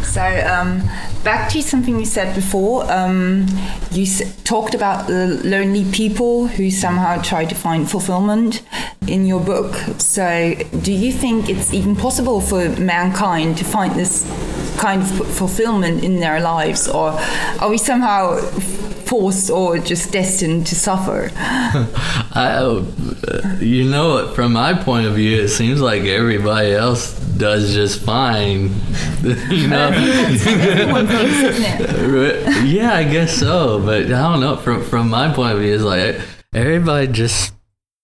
So, 0.03 0.21
um, 0.21 0.79
back 1.23 1.49
to 1.53 1.61
something 1.63 1.97
you 1.97 2.05
said 2.05 2.35
before. 2.35 2.83
Um, 2.91 3.47
you 3.91 4.03
s- 4.03 4.21
talked 4.43 4.75
about 4.75 5.07
the 5.07 5.41
lonely 5.43 5.85
people 5.91 6.45
who 6.47 6.69
somehow 6.69 7.19
try 7.23 7.45
to 7.45 7.55
find 7.55 7.89
fulfillment 7.89 8.61
in 9.07 9.25
your 9.25 9.39
book. 9.39 9.73
So, 9.97 10.53
do 10.83 10.91
you 10.93 11.11
think 11.11 11.49
it's 11.49 11.73
even 11.73 11.95
possible 11.95 12.41
for 12.41 12.69
mankind 12.79 13.57
to 13.57 13.63
find 13.65 13.95
this 13.95 14.23
kind 14.77 15.01
of 15.01 15.09
fulfillment 15.35 16.03
in 16.03 16.19
their 16.19 16.39
lives, 16.41 16.87
or 16.87 17.17
are 17.59 17.69
we 17.69 17.77
somehow 17.79 18.35
forced 19.07 19.49
or 19.49 19.77
just 19.77 20.11
destined 20.11 20.67
to 20.67 20.75
suffer? 20.75 21.31
I, 21.35 22.55
uh, 22.57 23.57
you 23.59 23.89
know, 23.89 24.33
from 24.33 24.53
my 24.53 24.73
point 24.73 25.05
of 25.07 25.15
view, 25.15 25.41
it 25.41 25.49
seems 25.49 25.81
like 25.81 26.03
everybody 26.03 26.71
else 26.73 27.19
does 27.37 27.73
just 27.73 28.01
fine. 28.01 28.69
you 29.23 29.67
know. 29.67 29.91
Thinks, 30.37 31.53
yeah, 32.63 32.93
I 32.93 33.03
guess 33.03 33.37
so. 33.37 33.81
But 33.83 34.05
I 34.05 34.31
don't 34.31 34.39
know. 34.39 34.55
From 34.57 34.83
from 34.83 35.09
my 35.09 35.33
point 35.33 35.53
of 35.53 35.59
view, 35.59 35.73
it's 35.73 35.83
like 35.83 36.19
everybody 36.53 37.07
just 37.07 37.53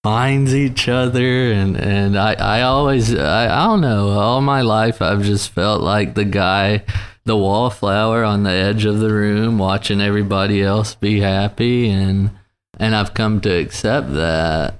finds 0.03 0.56
each 0.56 0.88
other, 0.88 1.51
and 1.51 1.77
and 1.77 2.18
I 2.18 2.34
I 2.34 2.62
always 2.63 3.15
I, 3.15 3.46
I 3.46 3.65
don't 3.68 3.82
know. 3.82 4.10
All 4.10 4.41
my 4.41 4.62
life, 4.62 5.01
I've 5.01 5.24
just 5.24 5.51
felt 5.51 5.82
like 5.82 6.15
the 6.15 6.25
guy. 6.25 6.84
The 7.29 7.38
wallflower 7.38 8.24
on 8.24 8.41
the 8.41 8.50
edge 8.50 8.86
of 8.86 9.01
the 9.01 9.13
room, 9.13 9.59
watching 9.59 10.01
everybody 10.01 10.63
else 10.63 10.95
be 10.95 11.19
happy, 11.19 11.88
and 11.88 12.31
and 12.79 12.95
I've 12.95 13.13
come 13.13 13.39
to 13.41 13.55
accept 13.55 14.13
that. 14.13 14.74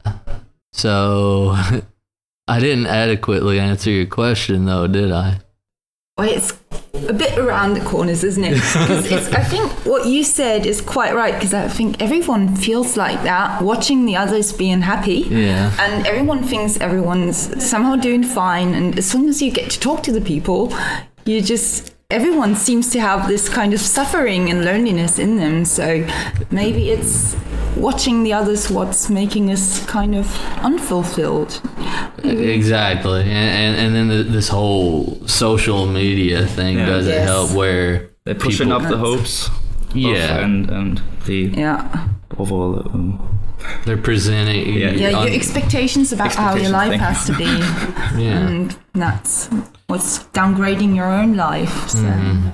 So, 0.74 1.52
I 2.48 2.60
didn't 2.60 2.88
adequately 2.88 3.60
answer 3.60 3.92
your 3.92 4.08
question, 4.08 4.66
though, 4.66 4.88
did 4.88 5.12
I? 5.12 5.42
Well, 6.18 6.28
it's 6.28 6.58
a 7.08 7.14
bit 7.14 7.38
around 7.38 7.76
the 7.76 7.86
corners, 7.86 8.24
isn't 8.24 8.44
it? 8.44 8.54
it's, 8.56 9.32
I 9.32 9.44
think 9.44 9.72
what 9.86 10.08
you 10.08 10.24
said 10.24 10.66
is 10.66 10.82
quite 10.82 11.14
right 11.14 11.36
because 11.36 11.54
I 11.54 11.68
think 11.68 12.02
everyone 12.02 12.56
feels 12.56 12.98
like 12.98 13.22
that, 13.26 13.62
watching 13.62 14.08
the 14.08 14.16
others 14.16 14.52
being 14.52 14.82
happy. 14.82 15.28
Yeah. 15.30 15.72
And 15.80 16.08
everyone 16.08 16.42
thinks 16.42 16.82
everyone's 16.82 17.64
somehow 17.64 17.96
doing 17.96 18.24
fine. 18.24 18.74
And 18.74 18.98
as 18.98 19.08
soon 19.08 19.30
as 19.30 19.40
you 19.40 19.52
get 19.52 19.70
to 19.70 19.80
talk 19.80 20.02
to 20.02 20.12
the 20.12 20.22
people, 20.22 20.74
you 21.26 21.44
just, 21.44 21.94
everyone 22.14 22.56
seems 22.56 22.90
to 22.90 23.00
have 23.00 23.28
this 23.28 23.48
kind 23.48 23.72
of 23.72 23.80
suffering 23.80 24.50
and 24.50 24.66
loneliness 24.66 25.20
in 25.20 25.38
them. 25.38 25.64
So 25.64 26.08
maybe 26.50 26.90
it's 26.90 27.36
watching 27.78 28.24
the 28.24 28.34
others 28.34 28.70
what's 28.72 29.12
making 29.12 29.52
us 29.52 29.86
kind 29.86 30.16
of 30.16 30.26
unfulfilled. 30.64 31.62
Exactly, 32.24 33.22
and 33.22 33.30
and, 33.32 33.76
and 33.78 33.96
then 33.96 34.08
the, 34.08 34.24
this 34.24 34.48
whole 34.50 35.20
social 35.28 35.86
media 35.86 36.48
thing 36.48 36.80
Yeah. 36.80 36.86
doesn't 36.88 37.14
Yes. 37.14 37.28
help. 37.28 37.52
Where 37.52 38.10
They're 38.26 38.34
pushing 38.36 38.70
people- 38.70 38.82
up 38.86 38.90
the 38.90 38.98
hopes. 38.98 39.48
of- 39.48 39.96
Yeah. 39.96 40.40
and 40.44 40.70
and 40.72 41.02
the 41.28 41.52
Yeah. 41.56 42.08
overall. 42.40 42.80
Um, 42.94 43.39
they're 43.86 43.98
presenting. 43.98 44.78
Yeah. 44.78 44.92
Yeah, 44.92 45.26
your 45.26 45.34
expectations 45.34 46.12
about 46.14 46.36
how 46.36 46.56
your 46.56 46.70
life 46.70 46.94
Expectations, 46.94 47.38
has 47.38 48.14
to 48.14 48.16
be. 48.16 48.24
yeah. 48.24 48.48
and 48.48 48.78
that's 48.94 49.48
what's 49.88 50.20
downgrading 50.30 50.96
your 50.96 51.06
own 51.06 51.36
life. 51.36 51.90
So 51.90 52.00
mm-hmm. 52.00 52.50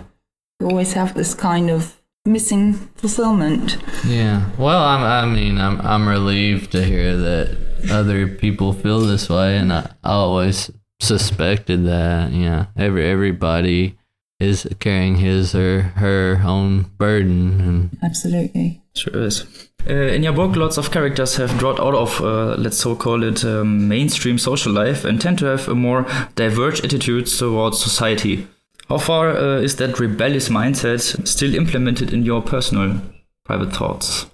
you 0.60 0.68
always 0.68 0.94
have 0.94 1.14
this 1.14 1.34
kind 1.34 1.70
of 1.70 2.02
missing 2.26 2.74
fulfillment. 2.96 3.78
Yeah. 4.06 4.50
Well, 4.58 4.84
I'm, 4.84 5.04
I 5.04 5.32
mean, 5.32 5.58
I'm 5.58 5.80
I'm 5.82 6.08
relieved 6.08 6.72
to 6.72 6.84
hear 6.84 7.16
that 7.16 7.58
other 7.92 8.28
people 8.28 8.74
feel 8.74 9.02
this 9.02 9.30
way, 9.30 9.58
and 9.58 9.72
I, 9.72 9.92
I 10.04 10.12
always 10.12 10.72
suspected 11.00 11.86
that. 11.86 12.32
Yeah. 12.32 12.68
Every 12.76 13.06
everybody 13.06 13.98
is 14.40 14.68
carrying 14.80 15.18
his 15.18 15.56
or 15.56 15.82
her 15.82 16.42
own 16.44 16.84
burden, 16.98 17.62
and 17.62 17.98
Absolutely. 18.04 18.82
Sure 18.96 19.24
is. 19.24 19.46
Uh, 19.88 19.94
in 19.94 20.24
your 20.24 20.34
book, 20.34 20.56
lots 20.56 20.78
of 20.78 20.90
characters 20.90 21.36
have 21.36 21.58
dropped 21.60 21.80
out 21.80 21.94
of, 21.94 22.20
uh, 22.22 22.56
let's 22.56 22.78
so 22.78 22.96
call 22.96 23.24
it, 23.24 23.46
um, 23.46 23.88
mainstream 23.88 24.38
social 24.38 24.72
life 24.74 25.06
and 25.06 25.22
tend 25.22 25.38
to 25.40 25.46
have 25.46 25.68
a 25.68 25.76
more 25.76 26.08
diverged 26.36 26.84
attitude 26.84 27.28
towards 27.28 27.84
society. 27.84 28.48
How 28.90 28.98
far 28.98 29.30
uh, 29.30 29.60
is 29.60 29.76
that 29.78 30.00
rebellious 30.00 30.50
mindset 30.50 31.28
still 31.28 31.54
implemented 31.56 32.14
in 32.14 32.24
your 32.24 32.42
personal 32.42 33.02
private 33.44 33.74
thoughts? 33.74 34.26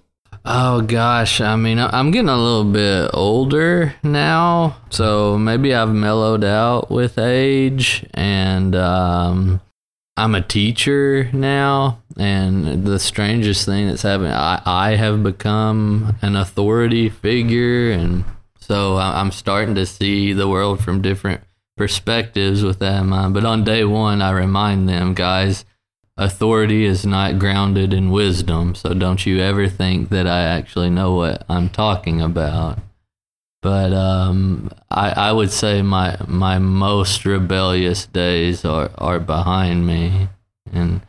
Oh 0.43 0.81
gosh, 0.81 1.39
I 1.39 1.55
mean, 1.55 1.77
I'm 1.77 2.09
getting 2.09 2.29
a 2.29 2.35
little 2.35 2.65
bit 2.65 3.11
older 3.13 3.93
now, 4.03 4.77
so 4.89 5.37
maybe 5.37 5.73
I've 5.75 5.93
mellowed 5.93 6.43
out 6.43 6.89
with 6.89 7.19
age, 7.19 8.05
and 8.13 8.75
um, 8.75 9.61
I'm 10.17 10.35
a 10.35 10.41
teacher 10.41 11.29
now. 11.33 12.01
And 12.17 12.85
the 12.85 12.99
strangest 12.99 13.65
thing 13.65 13.87
that's 13.87 14.01
happened, 14.01 14.33
I, 14.33 14.61
I 14.65 14.95
have 14.95 15.23
become 15.23 16.15
an 16.21 16.35
authority 16.35 17.09
figure, 17.09 17.91
and 17.91 18.25
so 18.59 18.97
I'm 18.97 19.31
starting 19.31 19.75
to 19.75 19.85
see 19.85 20.33
the 20.33 20.47
world 20.47 20.83
from 20.83 21.01
different 21.01 21.41
perspectives 21.77 22.63
with 22.63 22.79
that 22.79 23.01
in 23.01 23.07
mind. 23.07 23.33
But 23.33 23.45
on 23.45 23.63
day 23.63 23.83
one, 23.85 24.21
I 24.21 24.31
remind 24.31 24.87
them, 24.87 25.13
guys, 25.13 25.65
authority 26.17 26.85
is 26.85 27.05
not 27.05 27.39
grounded 27.39 27.93
in 27.93 28.11
wisdom, 28.11 28.75
so 28.75 28.93
don't 28.93 29.25
you 29.25 29.39
ever 29.39 29.67
think 29.67 30.09
that 30.09 30.27
I 30.27 30.41
actually 30.41 30.89
know 30.89 31.15
what 31.15 31.43
I'm 31.49 31.69
talking 31.69 32.21
about. 32.21 32.77
But 33.61 33.93
um, 33.93 34.71
I, 34.89 35.11
I 35.11 35.31
would 35.31 35.51
say 35.51 35.81
my 35.83 36.17
my 36.27 36.57
most 36.57 37.25
rebellious 37.25 38.07
days 38.07 38.65
are, 38.65 38.89
are 38.97 39.19
behind 39.19 39.85
me, 39.85 40.29
and 40.71 41.01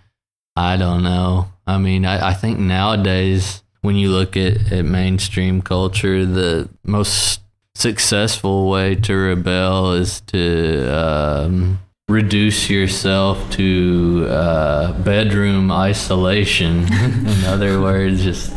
I 0.54 0.76
don't 0.76 1.02
know. 1.02 1.48
I 1.66 1.78
mean, 1.78 2.04
I, 2.04 2.28
I 2.28 2.34
think 2.34 2.58
nowadays 2.58 3.62
when 3.80 3.96
you 3.96 4.10
look 4.10 4.36
at, 4.36 4.72
at 4.72 4.84
mainstream 4.84 5.62
culture, 5.62 6.26
the 6.26 6.68
most 6.84 7.40
successful 7.74 8.68
way 8.68 8.94
to 8.96 9.14
rebel 9.14 9.92
is 9.92 10.20
to 10.20 10.88
um, 10.94 11.80
reduce 12.08 12.68
yourself 12.68 13.50
to 13.52 14.26
uh, 14.28 14.92
bedroom 15.02 15.72
isolation. 15.72 16.84
In 16.92 17.44
other 17.44 17.80
words, 17.80 18.22
just 18.22 18.52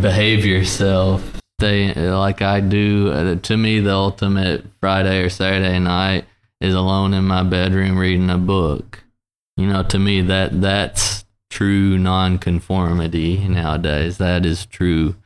behave 0.00 0.44
yourself. 0.44 1.35
Stay 1.60 1.94
like 2.10 2.42
I 2.42 2.60
do. 2.60 3.10
Uh, 3.12 3.34
to 3.36 3.56
me, 3.56 3.80
the 3.80 3.92
ultimate 3.92 4.64
Friday 4.80 5.22
or 5.22 5.30
Saturday 5.30 5.78
night 5.78 6.26
is 6.60 6.74
alone 6.74 7.14
in 7.14 7.24
my 7.24 7.42
bedroom 7.42 7.96
reading 7.98 8.28
a 8.30 8.38
book. 8.38 9.02
You 9.56 9.66
know, 9.66 9.82
to 9.84 9.98
me 9.98 10.20
that 10.22 10.60
that's 10.60 11.24
true 11.50 11.96
nonconformity 11.98 13.48
nowadays. 13.48 14.18
That 14.18 14.44
is 14.44 14.66
true 14.66 15.16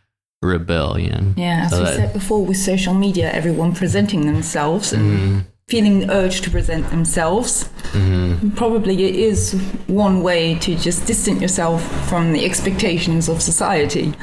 rebellion. 0.43 1.35
Yeah, 1.37 1.65
as 1.65 1.71
So 1.73 1.79
we 1.81 1.85
that- 1.85 1.97
said 1.97 2.13
before, 2.13 2.45
with 2.45 2.57
social 2.59 2.95
media, 2.95 3.31
everyone 3.33 3.75
presenting 3.75 4.27
themselves 4.27 4.93
and 4.93 5.03
Mm-hmm. 5.19 5.39
feeling 5.69 6.01
the 6.01 6.11
urge 6.13 6.41
to 6.43 6.51
present 6.51 6.89
themselves. 6.91 7.69
Mm-hmm. 7.93 8.51
Probably 8.51 9.05
it 9.05 9.17
is 9.17 9.53
one 9.89 10.23
way 10.23 10.55
to 10.61 10.77
just 10.77 11.07
distance 11.07 11.41
yourself 11.43 11.83
from 12.09 12.33
the 12.33 12.45
expectations 12.45 13.29
of 13.29 13.43
society. 13.43 14.15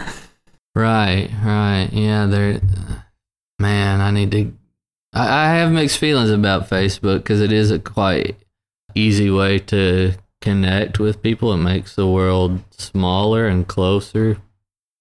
Right, 0.77 1.31
right. 1.43 1.89
Yeah, 1.91 2.27
there. 2.27 2.61
Man, 3.57 3.99
I 3.99 4.11
need 4.11 4.29
to. 4.29 4.53
I, 5.11 5.45
I 5.45 5.53
have 5.55 5.71
mixed 5.71 5.97
feelings 5.97 6.29
about 6.29 6.69
Facebook 6.69 7.17
because 7.23 7.41
it 7.41 7.51
is 7.51 7.71
a 7.71 7.79
quite 7.79 8.35
easy 8.93 9.31
way 9.31 9.57
to 9.57 10.13
connect 10.39 10.99
with 10.99 11.23
people. 11.23 11.51
It 11.51 11.57
makes 11.57 11.95
the 11.95 12.07
world 12.07 12.61
smaller 12.69 13.47
and 13.47 13.67
closer. 13.67 14.37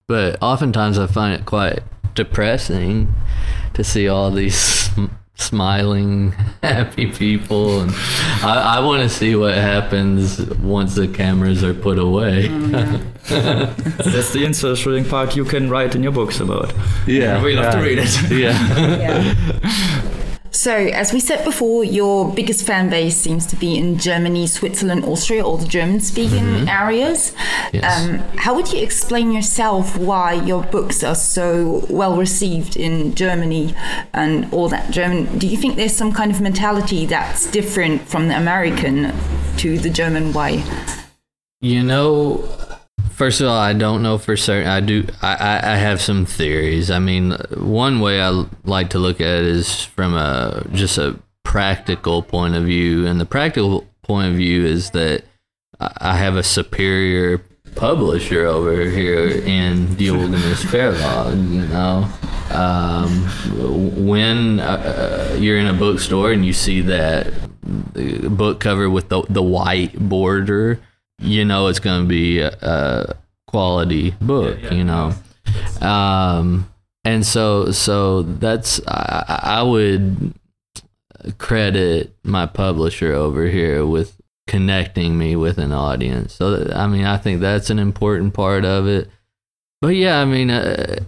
But 0.09 0.43
oftentimes 0.43 0.99
I 0.99 1.09
find 1.09 1.39
it 1.39 1.45
quite 1.45 1.81
depressing 2.15 3.15
to 3.75 3.85
see 3.85 4.09
all 4.09 4.31
these 4.31 4.89
smiling, 5.37 6.33
happy 6.63 7.07
people. 7.13 7.81
And 7.81 7.93
I, 8.43 8.77
I 8.79 8.81
want 8.81 9.03
to 9.03 9.09
see 9.09 9.37
what 9.37 9.55
happens 9.55 10.41
once 10.57 10.95
the 10.95 11.09
cameras 11.09 11.63
are 11.63 11.75
put 11.75 11.99
away. 11.99 12.49
Mm, 12.49 13.03
That's 14.05 14.33
the 14.33 14.45
interesting 14.45 15.05
part 15.05 15.37
you 15.37 15.45
can 15.45 15.69
write 15.71 15.95
in 15.95 16.03
your 16.03 16.13
books 16.13 16.41
about. 16.41 16.73
yeah. 17.07 17.43
We 17.43 17.55
love 17.55 17.73
to 17.75 17.81
read 17.81 17.99
it. 18.01 18.31
Yeah. 18.31 20.03
So, 20.57 20.75
as 20.75 21.13
we 21.13 21.21
said 21.21 21.45
before, 21.45 21.85
your 21.85 22.33
biggest 22.33 22.65
fan 22.65 22.89
base 22.89 23.15
seems 23.15 23.45
to 23.47 23.57
be 23.57 23.77
in 23.77 23.99
Germany, 23.99 24.47
Switzerland, 24.47 25.05
Austria, 25.05 25.45
all 25.45 25.59
the 25.59 25.69
German 25.69 26.01
speaking 26.01 26.67
areas. 26.67 27.35
Yes. 27.75 27.85
Um, 27.85 28.19
how 28.39 28.55
would 28.55 28.73
you 28.73 28.83
explain 28.83 29.33
yourself 29.33 29.99
why 29.99 30.33
your 30.33 30.63
books 30.65 31.05
are 31.05 31.15
so 31.15 31.85
well 31.91 32.17
received 32.17 32.75
in 32.75 33.15
Germany 33.15 33.75
and 34.15 34.51
all 34.51 34.71
that 34.71 34.91
German? 34.91 35.39
Do 35.39 35.47
you 35.47 35.59
think 35.59 35.77
there's 35.77 35.95
some 35.95 36.11
kind 36.11 36.31
of 36.31 36.41
mentality 36.41 37.05
that's 37.05 37.51
different 37.51 38.01
from 38.09 38.29
the 38.29 38.37
American 38.39 39.13
to 39.59 39.79
the 39.79 39.91
German 39.91 40.33
way? 40.33 40.65
You 41.61 41.83
know, 41.83 42.49
first 43.17 43.41
of 43.41 43.49
all, 43.49 43.57
I 43.57 43.73
don't 43.73 44.03
know 44.03 44.19
for 44.19 44.37
certain. 44.37 44.69
I 44.69 44.81
do. 44.81 45.07
I, 45.23 45.35
I, 45.35 45.73
I 45.73 45.77
have 45.77 46.01
some 46.01 46.27
theories. 46.27 46.91
I 46.91 46.99
mean, 46.99 47.33
one 47.57 48.01
way 48.01 48.21
I 48.21 48.45
like 48.65 48.91
to 48.91 48.99
look 48.99 49.21
at 49.21 49.27
it 49.27 49.47
is 49.47 49.85
from 49.85 50.15
a 50.15 50.67
just 50.73 50.99
a 50.99 51.19
practical 51.43 52.23
point 52.23 52.55
of 52.55 52.65
view, 52.65 53.07
and 53.07 53.21
the 53.21 53.27
practical 53.27 53.87
point 54.03 54.29
of 54.29 54.37
view 54.37 54.65
is 54.65 54.91
that 54.91 55.25
I 55.81 56.17
have 56.17 56.37
a 56.37 56.43
superior 56.43 57.39
publisher 57.75 58.47
over 58.47 58.85
here 58.85 59.29
in 59.29 59.95
Diogenes 59.97 60.63
Verlag. 60.73 61.53
You 61.53 61.67
know, 61.69 62.09
um, 62.55 64.07
when 64.07 64.61
uh, 64.61 65.33
uh, 65.33 65.37
you're 65.37 65.59
in 65.59 65.67
a 65.67 65.75
bookstore 65.75 66.33
and 66.33 66.45
you 66.45 66.53
see 66.53 66.83
that 66.83 67.33
book 68.37 68.61
cover 68.61 68.89
with 68.91 69.09
the 69.09 69.23
the 69.29 69.43
white 69.43 69.99
border, 69.99 70.81
you 71.19 71.45
know 71.45 71.67
it's 71.69 71.79
going 71.79 72.03
to 72.03 72.09
be 72.09 72.41
a, 72.41 72.51
a 72.63 73.17
quality 73.47 74.13
book. 74.21 74.59
You 74.71 74.85
know, 74.85 75.15
um, 75.81 76.71
and 77.05 77.25
so 77.25 77.71
so 77.71 78.23
that's 78.23 78.81
I, 78.87 79.41
I 79.43 79.63
would 79.63 80.35
credit 81.39 82.15
my 82.23 82.47
publisher 82.47 83.13
over 83.13 83.47
here 83.47 83.87
with 83.87 84.17
connecting 84.47 85.19
me 85.19 85.37
with 85.37 85.59
an 85.59 85.73
audience. 85.73 86.35
So 86.35 86.57
that, 86.57 86.77
I 86.77 86.87
mean, 86.87 87.05
I 87.05 87.17
think 87.17 87.41
that's 87.41 87.71
an 87.71 87.79
important 87.79 88.35
part 88.35 88.65
of 88.65 88.87
it. 88.87 89.11
But 89.81 89.97
yeah, 89.97 90.21
I 90.21 90.25
mean, 90.25 90.51
uh, 90.51 91.01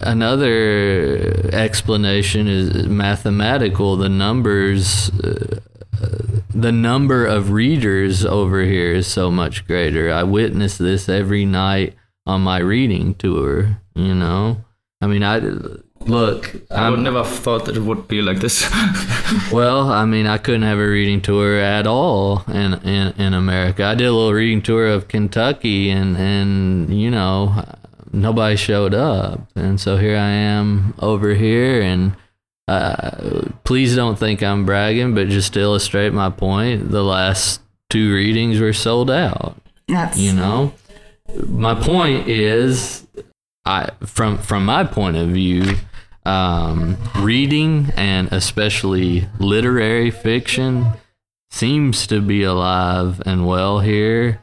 another 0.00 1.50
explanation 1.52 2.46
is 2.46 2.86
mathematical. 2.86 3.96
The 3.96 4.08
numbers, 4.08 5.10
uh, 5.10 5.60
the 6.50 6.72
number 6.72 7.26
of 7.26 7.50
readers 7.50 8.24
over 8.24 8.62
here 8.62 8.92
is 8.92 9.06
so 9.06 9.30
much 9.30 9.66
greater. 9.66 10.12
I 10.12 10.22
witness 10.22 10.78
this 10.78 11.08
every 11.08 11.44
night 11.44 11.94
on 12.26 12.42
my 12.42 12.58
reading 12.58 13.14
tour. 13.14 13.80
You 13.94 14.14
know, 14.14 14.64
I 15.00 15.06
mean, 15.06 15.22
I 15.22 15.38
look. 16.06 16.54
I 16.70 16.90
would 16.90 16.98
I'm- 16.98 17.02
never 17.02 17.22
have 17.24 17.28
thought 17.32 17.64
that 17.66 17.76
it 17.76 17.82
would 17.82 18.08
be 18.08 18.22
like 18.22 18.38
this. 18.40 18.68
well, 19.52 19.90
I 19.90 20.04
mean, 20.04 20.26
I 20.26 20.38
couldn't 20.38 20.62
have 20.62 20.78
a 20.78 20.88
reading 20.88 21.20
tour 21.20 21.56
at 21.58 21.86
all 21.86 22.44
in, 22.48 22.74
in 22.84 23.12
in 23.20 23.34
America. 23.34 23.84
I 23.84 23.94
did 23.94 24.06
a 24.06 24.12
little 24.12 24.32
reading 24.32 24.62
tour 24.62 24.86
of 24.86 25.08
Kentucky, 25.08 25.90
and 25.90 26.16
and 26.16 26.98
you 26.98 27.10
know, 27.10 27.64
nobody 28.12 28.56
showed 28.56 28.94
up, 28.94 29.48
and 29.54 29.80
so 29.80 29.96
here 29.96 30.16
I 30.16 30.30
am 30.30 30.94
over 30.98 31.34
here, 31.34 31.82
and 31.82 32.14
uh, 32.68 33.48
please 33.64 33.96
don't 33.96 34.18
think 34.18 34.42
I'm 34.42 34.66
bragging, 34.66 35.14
but 35.14 35.28
just 35.28 35.54
to 35.54 35.60
illustrate 35.60 36.12
my 36.12 36.30
point, 36.30 36.90
the 36.90 37.02
last 37.02 37.60
two 37.90 38.12
readings 38.12 38.60
were 38.60 38.72
sold 38.72 39.10
out 39.10 39.56
That's 39.86 40.18
you 40.18 40.32
know? 40.32 40.74
my 41.46 41.74
point 41.74 42.28
is 42.28 43.06
i 43.64 43.88
from 44.04 44.38
from 44.38 44.64
my 44.64 44.84
point 44.84 45.16
of 45.16 45.28
view 45.28 45.76
um, 46.26 46.98
reading 47.16 47.90
and 47.96 48.30
especially 48.32 49.26
literary 49.38 50.10
fiction 50.10 50.86
seems 51.50 52.06
to 52.06 52.20
be 52.20 52.42
alive 52.42 53.22
and 53.24 53.46
well 53.46 53.80
here 53.80 54.42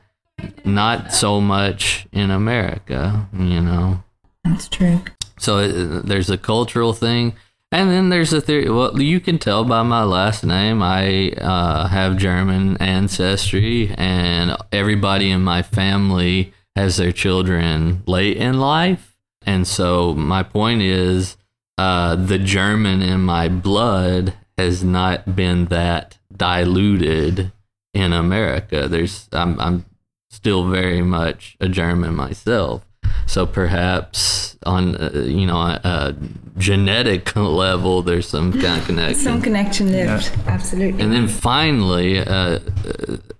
not 0.63 1.13
so 1.13 1.39
much 1.39 2.07
in 2.11 2.31
america 2.31 3.27
you 3.33 3.61
know? 3.61 4.03
That's 4.43 4.67
true. 4.67 5.01
so 5.37 5.59
it, 5.59 6.05
there's 6.07 6.29
a 6.29 6.37
cultural 6.37 6.93
thing, 6.93 7.33
and 7.71 7.89
then 7.89 8.09
there's 8.09 8.33
a 8.33 8.41
theory. 8.41 8.69
Well, 8.69 9.01
you 9.01 9.19
can 9.19 9.39
tell 9.39 9.63
by 9.63 9.83
my 9.83 10.03
last 10.03 10.43
name, 10.43 10.81
I 10.81 11.31
uh, 11.31 11.87
have 11.87 12.17
German 12.17 12.77
ancestry, 12.77 13.93
and 13.97 14.55
everybody 14.71 15.31
in 15.31 15.41
my 15.41 15.61
family 15.61 16.53
has 16.75 16.97
their 16.97 17.11
children 17.11 18.03
late 18.05 18.37
in 18.37 18.59
life. 18.59 19.15
And 19.45 19.67
so 19.67 20.13
my 20.13 20.43
point 20.43 20.81
is, 20.81 21.37
uh, 21.77 22.15
the 22.15 22.39
German 22.39 23.01
in 23.01 23.21
my 23.21 23.47
blood 23.49 24.33
has 24.57 24.83
not 24.83 25.35
been 25.35 25.65
that 25.65 26.17
diluted 26.35 27.51
in 27.93 28.13
America. 28.13 28.87
There's 28.87 29.27
I'm 29.31 29.59
I'm 29.59 29.85
still 30.29 30.69
very 30.69 31.01
much 31.01 31.57
a 31.59 31.67
German 31.67 32.15
myself. 32.15 32.85
So 33.27 33.45
perhaps 33.45 34.57
on 34.65 34.95
uh, 34.95 35.11
you 35.13 35.45
know 35.45 35.57
a, 35.57 35.79
a 35.83 36.15
genetic 36.57 37.35
level, 37.35 38.01
there's 38.01 38.27
some 38.27 38.51
kind 38.51 38.79
of 38.79 38.85
connection. 38.85 39.23
Some 39.23 39.41
connection 39.41 39.91
left, 39.91 40.37
absolutely. 40.47 41.01
And 41.01 41.11
then 41.11 41.27
finally, 41.27 42.19
uh, 42.19 42.59
uh, 42.59 42.59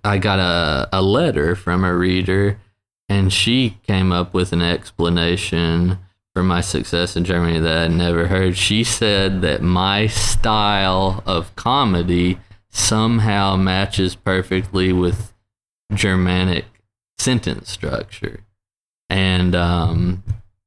I 0.04 0.18
got 0.18 0.38
a, 0.38 0.88
a 0.92 1.02
letter 1.02 1.54
from 1.54 1.84
a 1.84 1.94
reader, 1.94 2.58
and 3.08 3.32
she 3.32 3.78
came 3.86 4.12
up 4.12 4.34
with 4.34 4.52
an 4.52 4.62
explanation 4.62 5.98
for 6.34 6.42
my 6.42 6.60
success 6.60 7.16
in 7.16 7.24
Germany 7.24 7.58
that 7.60 7.76
I'd 7.78 7.92
never 7.92 8.26
heard. 8.26 8.56
She 8.58 8.84
said 8.84 9.40
that 9.40 9.62
my 9.62 10.06
style 10.06 11.22
of 11.24 11.54
comedy 11.56 12.38
somehow 12.68 13.56
matches 13.56 14.14
perfectly 14.14 14.92
with 14.92 15.32
Germanic 15.94 16.66
sentence 17.18 17.70
structure. 17.70 18.40
And 19.08 19.54
um, 19.54 20.22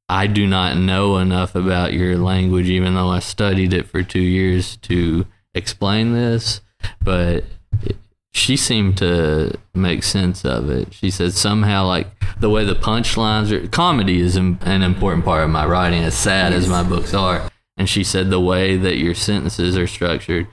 I 0.08 0.28
do 0.28 0.48
not 0.48 0.78
know 0.78 1.18
enough 1.18 1.56
about 1.56 1.94
your 1.94 2.18
language, 2.18 2.70
even 2.70 2.96
though 2.96 3.10
I 3.10 3.20
studied 3.20 3.74
it 3.74 3.88
for 3.88 4.02
two 4.04 4.22
years 4.22 4.78
to 4.84 5.26
explain 5.54 6.14
this. 6.14 6.62
But 7.04 7.44
it- 7.84 7.98
she 8.32 8.56
seemed 8.56 8.96
to 9.00 9.58
make 9.74 10.04
sense 10.04 10.46
of 10.46 10.70
it. 10.70 10.94
She 10.94 11.10
said 11.10 11.34
somehow, 11.34 11.86
like 11.88 12.08
the 12.40 12.50
way 12.50 12.64
the 12.64 12.76
punchlines 12.76 13.52
are, 13.52 13.68
comedy 13.68 14.22
is 14.22 14.36
an 14.36 14.60
important 14.84 15.26
part 15.26 15.44
of 15.44 15.50
my 15.50 15.66
writing, 15.66 16.04
as 16.04 16.16
sad 16.16 16.54
as 16.54 16.70
my 16.70 16.84
books 16.84 17.14
are. 17.16 17.50
And 17.76 17.90
she 17.90 18.04
said 18.04 18.30
the 18.30 18.40
way 18.40 18.78
that 18.78 18.98
your 18.98 19.16
sentences 19.16 19.76
are 19.76 19.88
structured, 19.88 20.48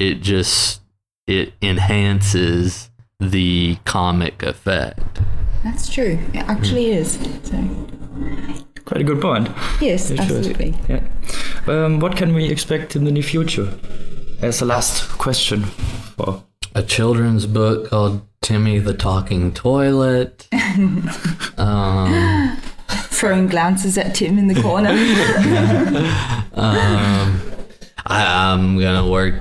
it 0.00 0.22
just 0.22 0.80
it 1.28 1.52
enhances 1.62 2.90
the 3.20 3.78
comic 3.84 4.42
effect. 4.42 5.20
That's 5.64 5.88
true. 5.92 6.18
It 6.32 6.44
actually 6.48 6.90
is. 6.92 7.14
So, 7.44 7.62
Quite 8.84 9.00
a 9.02 9.04
good 9.04 9.20
point. 9.20 9.48
yes, 9.80 10.10
It 10.10 10.16
should. 10.16 10.20
absolutely. 10.20 10.74
Yeah. 10.88 11.02
Um, 11.66 12.00
what 12.00 12.16
can 12.16 12.34
we 12.34 12.46
expect 12.50 12.96
in 12.96 13.04
the 13.04 13.12
near 13.12 13.22
future? 13.22 13.72
As 14.42 14.60
a 14.62 14.64
last 14.64 15.08
question 15.18 15.64
for 15.64 16.42
a 16.74 16.82
children's 16.82 17.46
book 17.46 17.90
called 17.90 18.22
Timmy 18.40 18.78
the 18.78 18.94
Talking 18.94 19.52
Toilet. 19.52 20.48
um, 21.58 22.56
throwing 22.88 23.46
glances 23.48 23.98
at 23.98 24.14
Tim 24.14 24.38
in 24.38 24.48
the 24.48 24.60
corner. 24.62 24.90
Um, 26.52 27.40
I, 28.06 28.52
I'm 28.52 28.78
gonna 28.78 29.08
work 29.08 29.34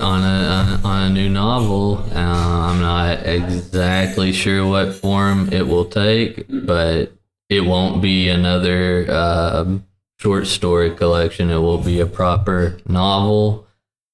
on 0.00 0.22
a 0.22 0.80
on, 0.84 1.02
a 1.02 1.10
new 1.10 1.28
novel. 1.28 1.98
Uh, 2.12 2.70
I'm 2.70 2.80
not 2.80 3.26
exactly 3.26 4.32
sure 4.32 4.66
what 4.66 4.94
form 4.94 5.52
it 5.52 5.66
will 5.66 5.86
take, 5.86 6.46
but 6.48 7.12
it 7.48 7.60
won't 7.60 8.02
be 8.02 8.28
another 8.28 9.10
um 9.10 9.86
short 10.18 10.46
story 10.46 10.94
collection. 10.94 11.50
It 11.50 11.58
will 11.58 11.78
be 11.78 12.00
a 12.00 12.06
proper 12.06 12.78
novel, 12.88 13.66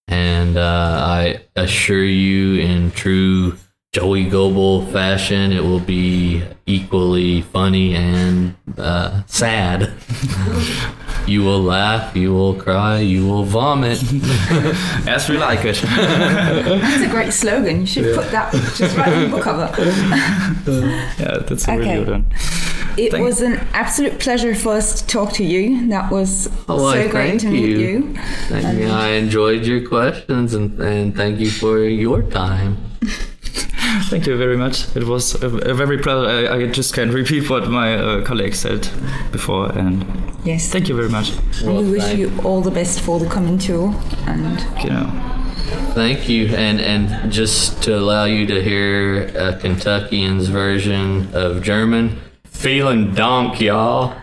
and 0.08 0.56
uh, 0.56 1.04
I 1.06 1.42
assure 1.56 2.04
you, 2.04 2.60
in 2.60 2.90
true 2.90 3.56
Joey 3.92 4.24
Goebel 4.24 4.86
fashion, 4.90 5.52
it 5.52 5.62
will 5.62 5.78
be 5.78 6.42
equally 6.64 7.42
funny 7.42 7.94
and 7.94 8.54
uh, 8.78 9.22
sad. 9.26 9.92
You 11.26 11.42
will 11.44 11.60
laugh, 11.60 12.16
you 12.16 12.32
will 12.32 12.54
cry, 12.54 13.00
you 13.00 13.26
will 13.26 13.44
vomit. 13.44 14.02
As 15.06 15.28
we 15.28 15.36
like 15.36 15.66
it. 15.66 15.76
That's 15.82 17.04
a 17.04 17.10
great 17.10 17.34
slogan. 17.34 17.80
You 17.80 17.86
should 17.86 18.14
put 18.14 18.30
that 18.30 18.50
just 18.76 18.96
right 18.96 19.12
on 19.12 19.22
the 19.24 19.28
book 19.28 19.42
cover. 19.42 19.70
yeah, 21.22 21.38
that's 21.46 21.68
a 21.68 21.76
really 21.76 21.94
good 22.04 22.08
one. 22.08 22.32
It 22.96 23.10
Thank- 23.10 23.24
was 23.24 23.42
an 23.42 23.56
absolute 23.74 24.18
pleasure 24.18 24.54
for 24.54 24.72
us 24.72 25.02
to 25.02 25.06
talk 25.06 25.34
to 25.34 25.44
you. 25.44 25.86
That 25.88 26.10
was 26.10 26.48
Oh, 26.66 26.78
so 26.78 26.86
I 26.98 27.08
great 27.08 27.12
thank 27.28 27.40
to 27.42 27.50
meet 27.50 27.68
you. 27.68 27.78
you. 27.78 28.14
Thank 28.48 28.78
you. 28.80 28.88
I 28.88 29.08
enjoyed 29.08 29.66
your 29.66 29.86
questions 29.86 30.54
and, 30.54 30.80
and 30.80 31.14
thank 31.14 31.40
you 31.40 31.50
for 31.50 31.84
your 31.84 32.22
time. 32.22 32.78
Thank 34.10 34.26
you 34.26 34.36
very 34.36 34.56
much. 34.56 34.94
It 34.96 35.04
was 35.04 35.34
a, 35.42 35.46
a 35.46 35.74
very 35.74 35.98
pleasure. 35.98 36.28
I, 36.52 36.56
I 36.56 36.66
just 36.66 36.94
can't 36.94 37.12
repeat 37.12 37.48
what 37.50 37.68
my 37.68 37.94
uh, 37.96 38.24
colleague 38.24 38.54
said 38.54 38.88
before. 39.32 39.70
And 39.78 40.04
Yes. 40.44 40.68
thank 40.70 40.88
you 40.88 40.96
very 40.96 41.08
much. 41.08 41.32
and 41.62 41.76
we 41.78 41.90
wish 41.92 42.14
you 42.14 42.32
all 42.44 42.60
the 42.62 42.70
best 42.70 43.00
for 43.00 43.18
the 43.20 43.26
coming 43.28 43.58
tour. 43.58 43.94
And 44.26 44.60
You 44.82 44.90
know. 44.90 45.28
Thank 45.94 46.28
you, 46.28 46.46
and 46.48 46.80
and 46.80 47.30
just 47.32 47.82
to 47.82 47.96
allow 47.98 48.24
you 48.24 48.46
to 48.46 48.62
hear 48.62 49.24
a 49.36 49.58
Kentuckian's 49.58 50.48
version 50.48 51.28
of 51.34 51.62
German, 51.62 52.18
feeling 52.44 53.14
Dank, 53.14 53.60
y'all." 53.60 54.21